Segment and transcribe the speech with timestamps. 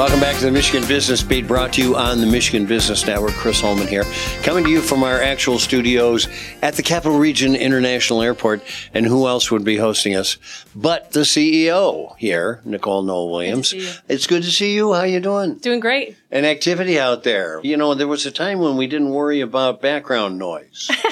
[0.00, 3.32] Welcome back to the Michigan Business Beat, brought to you on the Michigan Business Network.
[3.32, 4.04] Chris Holman here,
[4.42, 6.26] coming to you from our actual studios
[6.62, 8.62] at the Capital Region International Airport.
[8.94, 10.38] And who else would be hosting us
[10.74, 13.74] but the CEO here, Nicole Noll-Williams?
[14.08, 14.94] It's good to see you.
[14.94, 15.56] How are you doing?
[15.56, 16.16] Doing great.
[16.30, 17.60] An activity out there.
[17.62, 20.90] You know, there was a time when we didn't worry about background noise.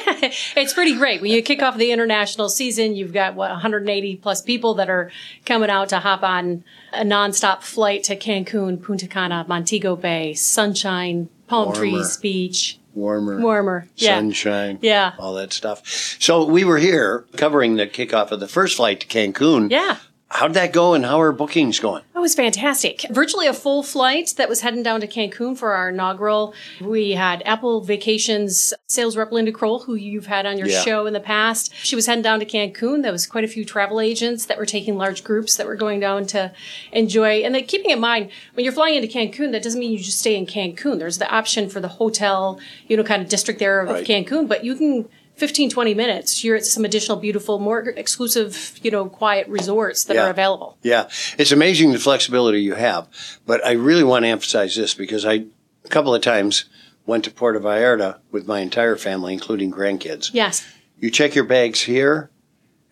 [0.56, 1.20] It's pretty great.
[1.20, 5.10] When you kick off the international season, you've got what 180 plus people that are
[5.44, 11.28] coming out to hop on a nonstop flight to Cancun, Punta Cana, Montego Bay, sunshine,
[11.46, 11.78] palm Warmer.
[11.80, 13.40] trees, beach, Warmer.
[13.40, 13.88] warmer.
[13.96, 14.16] Yeah.
[14.18, 14.78] Sunshine.
[14.82, 15.12] Yeah.
[15.18, 15.86] All that stuff.
[16.18, 19.70] So we were here covering the kickoff of the first flight to Cancun.
[19.70, 19.98] Yeah.
[20.30, 22.02] How'd that go and how are bookings going?
[22.12, 23.06] That was fantastic.
[23.10, 26.52] Virtually a full flight that was heading down to Cancun for our inaugural.
[26.82, 30.82] We had Apple Vacations sales rep Linda Kroll, who you've had on your Yeah.
[30.82, 31.72] show in the past.
[31.82, 33.02] She was heading down to Cancun.
[33.02, 35.98] There was quite a few travel agents that were taking large groups that were going
[35.98, 36.52] down to
[36.92, 37.38] enjoy.
[37.42, 40.20] And then keeping in mind, when you're flying into Cancun, that doesn't mean you just
[40.20, 40.98] stay in Cancun.
[40.98, 44.06] There's the option for the hotel, you know, kind of district there of Right.
[44.06, 48.90] Cancun, but you can 15, 20 minutes, you're at some additional beautiful, more exclusive, you
[48.90, 50.26] know, quiet resorts that Yeah.
[50.26, 50.76] are available.
[50.82, 51.08] Yeah,
[51.38, 53.06] it's amazing the flexibility you have.
[53.46, 55.44] But I really want to emphasize this because I,
[55.84, 56.64] a couple of times,
[57.06, 60.30] went to Puerto Vallarta with my entire family, including grandkids.
[60.34, 60.66] Yes.
[60.98, 62.30] You check your bags here,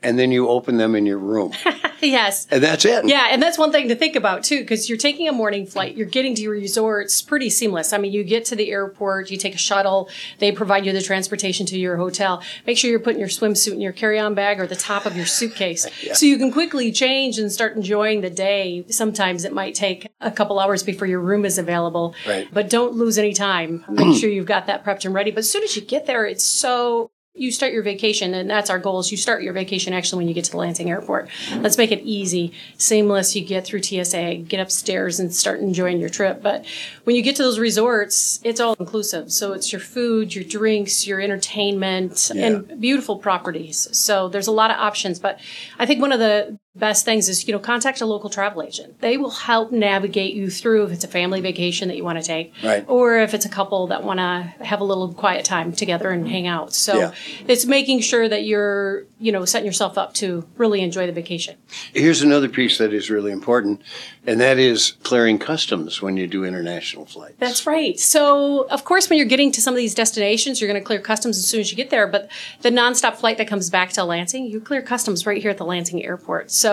[0.03, 1.53] and then you open them in your room,
[2.17, 2.47] Yes.
[2.51, 3.07] and that's it.
[3.07, 5.97] Yeah, and that's one thing to think about too, because you're taking a morning flight,
[5.97, 7.93] you're getting to your resorts pretty seamless.
[7.93, 11.03] I mean, you get to the airport, you take a shuttle, they provide you the
[11.03, 12.43] transportation to your hotel.
[12.67, 15.27] Make sure you're putting your swimsuit in your carry-on bag or the top of your
[15.27, 18.85] suitcase, so you can quickly change and start enjoying the day.
[18.89, 22.49] Sometimes it might take a couple hours before your room is available, Right.
[22.53, 23.85] but don't lose any time.
[23.89, 25.31] Make sure you've got that prepped and ready.
[25.33, 28.71] But as soon as you get there, it's so you start your vacation, and that's
[28.71, 28.99] our goal.
[28.99, 31.29] Is you start your vacation actually when you get to the Lansing Airport.
[31.59, 33.37] Let's make it easy, seamless.
[33.37, 36.43] You get through TSA, get upstairs, and start enjoying your trip.
[36.43, 36.65] But
[37.05, 39.31] when you get to those resorts, it's all inclusive.
[39.31, 43.89] So it's your food, your drinks, your entertainment, and beautiful properties.
[43.97, 45.19] So there's a lot of options.
[45.19, 45.41] But
[45.79, 49.01] I think one of the best things is you know contact a local travel agent.
[49.01, 52.25] They will help navigate you through if it's a family vacation that you want to
[52.25, 52.85] take, Right.
[52.89, 56.29] or if it's a couple that want to have a little quiet time together and
[56.29, 56.73] hang out.
[56.75, 57.11] So Yeah.
[57.49, 61.57] it's making sure that you're, you know, setting yourself up to really enjoy the vacation.
[61.95, 63.81] Here's another piece that is really important,
[64.27, 67.37] and that is clearing customs when you do international flights.
[67.39, 67.99] That's right.
[67.99, 71.01] So, of course, when you're getting to some of these destinations, you're going to clear
[71.01, 72.07] customs as soon as you get there.
[72.07, 72.29] But
[72.63, 75.65] the nonstop flight that comes back to Lansing, you clear customs right here at the
[75.65, 76.51] Lansing airport.
[76.51, 76.66] So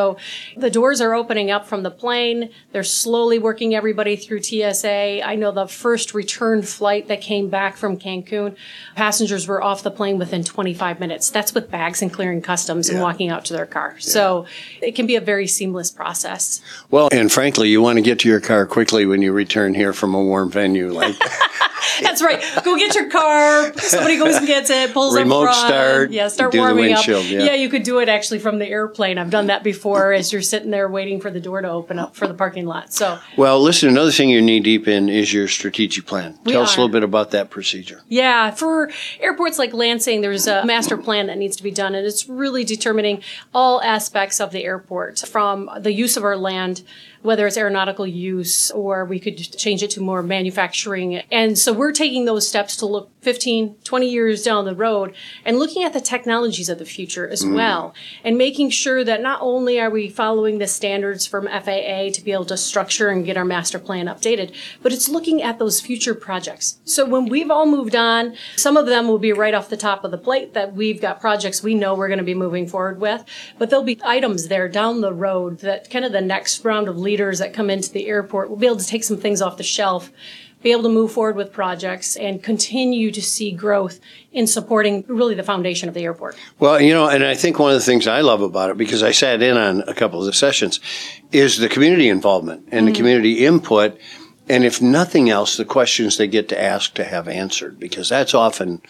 [0.58, 2.50] the doors are opening up from the plane.
[2.72, 5.22] They're slowly working everybody through TSA.
[5.26, 8.56] I know the first return flight that came back from Cancun,
[8.96, 11.30] passengers were off the plane within 25 minutes.
[11.30, 13.04] That's with bags and clearing customs and Yeah.
[13.04, 13.96] walking out to their car.
[14.00, 14.46] So
[14.82, 16.62] it can be a very seamless process.
[16.92, 19.94] Well, and frankly, you want to get to your car quickly when you return here
[19.94, 21.16] from a warm venue like
[22.02, 22.44] That's right.
[22.64, 23.74] Go get your car.
[23.78, 25.68] Somebody goes and gets it, pulls Remote up front.
[25.68, 27.06] start, Yeah, start warming up.
[27.06, 27.54] windshield, yeah.
[27.54, 29.18] you could do it actually from the airplane.
[29.18, 32.16] I've done that before as you're sitting there waiting for the door to open up
[32.16, 32.94] for the parking lot.
[32.94, 36.38] So, Well, listen, another thing you're knee deep in is your strategic plan.
[36.44, 38.02] We Tell us a little bit about that procedure.
[38.08, 38.90] yeah, for
[39.20, 42.64] airports like Lansing, there's a master plan that needs to be done, and it's really
[42.64, 43.22] determining
[43.54, 46.84] all aspects of the airport from the use of our land.
[47.22, 51.16] Whether it's aeronautical use or we could change it to more manufacturing.
[51.32, 55.58] And so we're taking those steps to look 15, 20 years down the road and
[55.58, 57.56] looking at the technologies of the future as mm.
[57.56, 62.22] well and making sure that not only are we following the standards from FAA to
[62.24, 65.80] be able to structure and get our master plan updated, but it's looking at those
[65.80, 66.80] future projects.
[66.84, 70.04] So when we've all moved on, some of them will be right off the top
[70.04, 73.00] of the plate that we've got projects we know we're going to be moving forward
[73.00, 73.24] with,
[73.58, 76.98] but there'll be items there down the road that kind of the next round of
[76.98, 79.64] leaders that come into the airport will be able to take some things off the
[79.64, 80.12] shelf
[80.64, 84.00] be able to move forward with projects and continue to see growth
[84.32, 86.36] in supporting really the foundation of the airport.
[86.58, 89.04] Well, you know, and I think one of the things I love about it, because
[89.04, 90.80] I sat in on a couple of the sessions,
[91.32, 92.98] is the community involvement and the mm-hmm.
[92.98, 94.00] community input.
[94.50, 98.34] And if nothing else, the questions they get to ask to have answered, because that's
[98.34, 98.82] often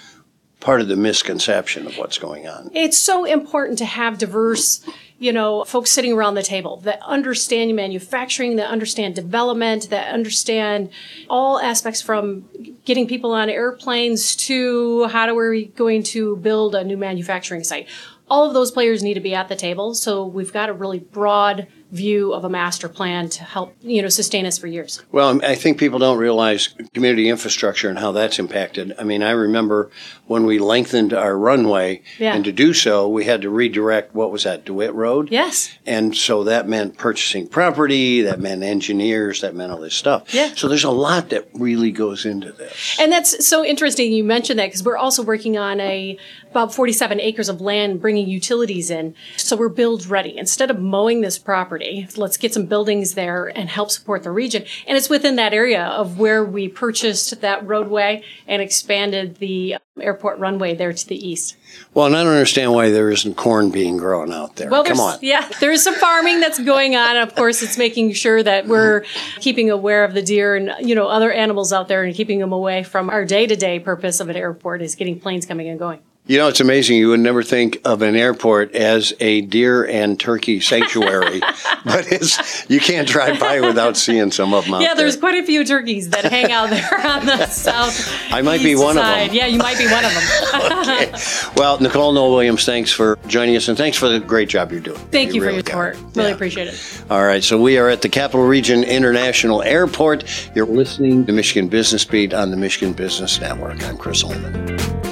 [0.59, 2.71] part of the misconception of what's going on.
[2.73, 4.87] It's so important to have diverse,
[5.23, 10.89] you know, folks sitting around the table that understand manufacturing, that understand development, that understand
[11.29, 12.43] all aspects from
[12.83, 17.87] getting people on airplanes to how are we going to build a new manufacturing site.
[18.29, 19.95] All of those players need to be at the table.
[19.95, 24.09] So we've got a really broad view of a master plan to help, you know,
[24.09, 25.03] sustain us for years.
[25.11, 28.93] Well, I think people don't realize community infrastructure and how that's impacted.
[28.97, 29.91] I mean, I remember
[30.25, 32.33] when we lengthened our runway, Yeah.
[32.33, 35.29] and to do so, we had to redirect what was that, DeWitt Road?
[35.31, 35.69] Yes.
[35.85, 40.33] And so that meant purchasing property, that meant engineers, that meant all this stuff.
[40.33, 40.51] Yeah.
[40.55, 42.97] So there's a lot that really goes into this.
[42.99, 46.17] And that's so interesting you mentioned that because we're also working on a
[46.49, 49.15] about 47 acres of land bringing utilities in.
[49.37, 50.37] So we're build ready.
[50.37, 51.82] Instead of mowing this property,
[52.15, 54.63] let's get some buildings there and help support the region.
[54.87, 59.81] And it's within that area of where we purchased that roadway and expanded the um,
[60.01, 61.57] airport runway there to the east.
[61.93, 64.69] Well, and I don't understand why there isn't corn being grown out there.
[64.69, 65.19] Well, Come on.
[65.21, 67.17] Yeah, there is some farming that's going on.
[67.17, 69.05] Of course, it's making sure that we're
[69.39, 72.53] keeping aware of the deer and you know other animals out there and keeping them
[72.53, 75.99] away from our day-to-day purpose of an airport is getting planes coming and going.
[76.25, 76.95] You know, it's amazing.
[76.97, 81.41] You would never think of an airport as a deer and turkey sanctuary,
[81.85, 85.19] but it's you can't drive by without seeing some of them Yeah, there's there.
[85.19, 88.09] quite a few turkeys that hang out there on the south.
[88.31, 89.33] I might be one of them.
[89.33, 90.71] Yeah, you might be one of them.
[90.79, 91.11] okay.
[91.57, 94.99] Well, Nicole Noll-Williams, thanks for joining us and thanks for the great job you're doing.
[95.11, 95.97] Thank you, for really your support.
[96.15, 96.35] Really Yeah.
[96.35, 97.03] appreciate it.
[97.09, 100.23] All right, so we are at the Capital Region International Airport.
[100.55, 103.83] You're listening to Michigan Business Beat on the Michigan Business Network.
[103.83, 105.02] I'm Chris Holman.